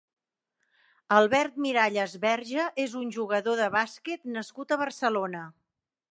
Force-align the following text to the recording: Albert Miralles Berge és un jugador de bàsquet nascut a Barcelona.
Albert 1.17 1.57
Miralles 1.65 2.15
Berge 2.23 2.65
és 2.83 2.95
un 3.01 3.11
jugador 3.17 3.59
de 3.65 3.67
bàsquet 3.75 4.25
nascut 4.39 4.73
a 4.73 4.79
Barcelona. 4.85 5.43